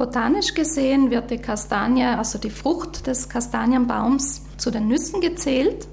[0.00, 5.86] Botanisch gesehen wird die Kastanie, also die Frucht des Kastanienbaums, zu den Nüssen gezählt,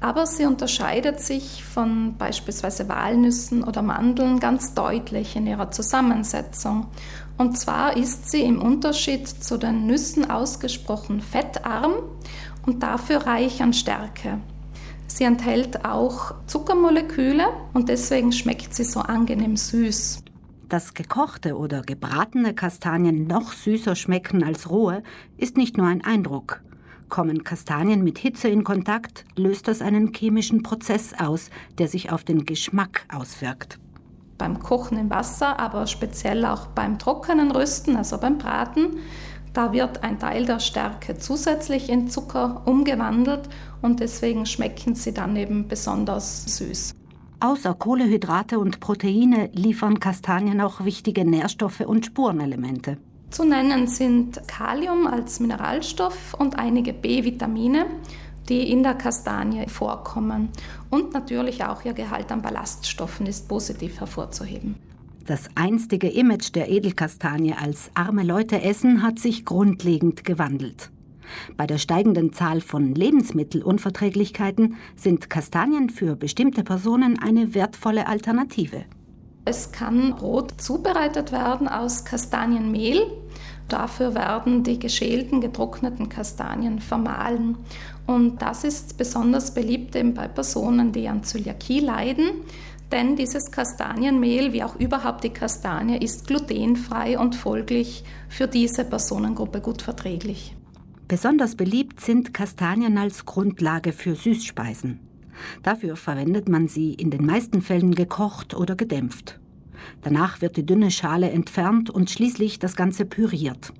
[0.00, 6.86] aber sie unterscheidet sich von beispielsweise Walnüssen oder Mandeln ganz deutlich in ihrer Zusammensetzung.
[7.36, 11.92] Und zwar ist sie im Unterschied zu den Nüssen ausgesprochen fettarm
[12.64, 14.38] und dafür reich an Stärke.
[15.08, 17.44] Sie enthält auch Zuckermoleküle
[17.74, 20.22] und deswegen schmeckt sie so angenehm süß.
[20.68, 25.04] Dass gekochte oder gebratene Kastanien noch süßer schmecken als rohe,
[25.36, 26.60] ist nicht nur ein Eindruck.
[27.08, 32.24] Kommen Kastanien mit Hitze in Kontakt, löst das einen chemischen Prozess aus, der sich auf
[32.24, 33.78] den Geschmack auswirkt.
[34.38, 38.98] Beim Kochen im Wasser, aber speziell auch beim trockenen Rösten, also beim Braten,
[39.52, 43.48] da wird ein Teil der Stärke zusätzlich in Zucker umgewandelt
[43.82, 46.94] und deswegen schmecken sie dann eben besonders süß.
[47.40, 52.96] Außer Kohlehydrate und Proteine liefern Kastanien auch wichtige Nährstoffe und Spurenelemente.
[53.30, 57.86] Zu nennen sind Kalium als Mineralstoff und einige B-Vitamine,
[58.48, 60.48] die in der Kastanie vorkommen.
[60.88, 64.76] Und natürlich auch ihr Gehalt an Ballaststoffen ist positiv hervorzuheben.
[65.26, 70.90] Das einstige Image der Edelkastanie als arme Leute essen hat sich grundlegend gewandelt.
[71.56, 78.84] Bei der steigenden Zahl von Lebensmittelunverträglichkeiten sind Kastanien für bestimmte Personen eine wertvolle Alternative.
[79.44, 83.06] Es kann Brot zubereitet werden aus Kastanienmehl.
[83.68, 87.56] Dafür werden die geschälten, getrockneten Kastanien vermahlen.
[88.06, 92.42] Und das ist besonders beliebt eben bei Personen, die an Zöliakie leiden.
[92.92, 99.60] Denn dieses Kastanienmehl, wie auch überhaupt die Kastanie, ist glutenfrei und folglich für diese Personengruppe
[99.60, 100.56] gut verträglich.
[101.08, 104.98] Besonders beliebt sind Kastanien als Grundlage für Süßspeisen.
[105.62, 109.38] Dafür verwendet man sie in den meisten Fällen gekocht oder gedämpft.
[110.02, 113.72] Danach wird die dünne Schale entfernt und schließlich das Ganze püriert.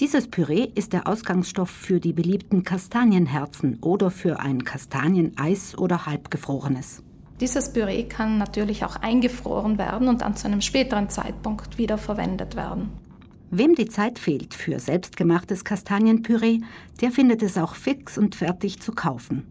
[0.00, 7.04] Dieses Püree ist der Ausgangsstoff für die beliebten Kastanienherzen oder für ein Kastanieneis oder halbgefrorenes.
[7.40, 12.56] Dieses Püree kann natürlich auch eingefroren werden und dann zu einem späteren Zeitpunkt wieder verwendet
[12.56, 12.90] werden.
[13.52, 16.60] Wem die Zeit fehlt für selbstgemachtes Kastanienpüree,
[17.00, 19.44] der findet es auch fix und fertig zu kaufen.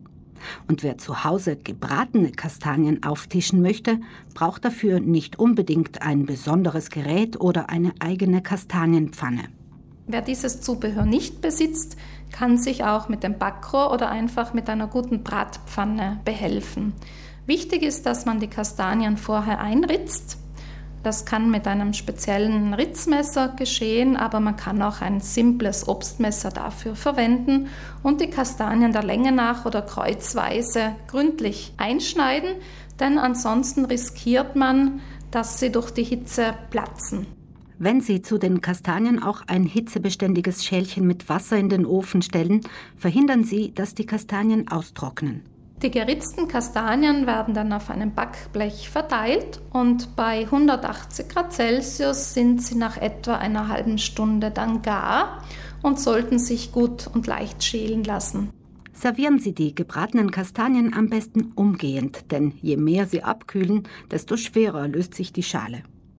[0.67, 3.99] Und wer zu Hause gebratene Kastanien auftischen möchte,
[4.33, 9.43] braucht dafür nicht unbedingt ein besonderes Gerät oder eine eigene Kastanienpfanne.
[10.07, 11.95] Wer dieses Zubehör nicht besitzt,
[12.31, 16.93] kann sich auch mit dem Backrohr oder einfach mit einer guten Bratpfanne behelfen.
[17.45, 20.38] Wichtig ist, dass man die Kastanien vorher einritzt.
[21.01, 26.95] Das kann mit einem speziellen Ritzmesser geschehen, aber man kann auch ein simples Obstmesser dafür
[26.95, 27.67] verwenden
[28.03, 32.55] und die Kastanien der Länge nach oder kreuzweise gründlich einschneiden,
[32.99, 34.99] denn ansonsten riskiert man,
[35.31, 37.27] dass sie durch die Hitze platzen.
[37.81, 42.59] Wenn Sie zu den Kastanien auch ein hitzebeständiges Schälchen mit Wasser in den Ofen stellen,
[42.97, 45.43] verhindern Sie, dass die Kastanien austrocknen.
[45.81, 52.61] Die geritzten Kastanien werden dann auf einem Backblech verteilt und bei 180 Grad Celsius sind
[52.61, 55.41] sie nach etwa einer halben Stunde dann gar
[55.81, 58.49] und sollten sich gut und leicht schälen lassen.
[58.91, 64.89] Servieren Sie die gebratenen Kastanien am besten umgehend, denn je mehr sie abkühlen, desto schwerer
[64.89, 65.83] löst sich die Schale.